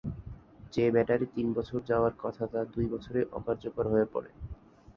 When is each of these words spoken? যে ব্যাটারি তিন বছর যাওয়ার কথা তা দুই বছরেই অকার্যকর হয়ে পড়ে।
যে 0.73 0.85
ব্যাটারি 0.91 1.25
তিন 1.35 1.47
বছর 1.53 1.79
যাওয়ার 1.85 2.13
কথা 2.19 2.43
তা 2.47 2.59
দুই 2.73 2.85
বছরেই 2.85 3.29
অকার্যকর 3.31 3.85
হয়ে 3.87 4.07
পড়ে। 4.13 4.29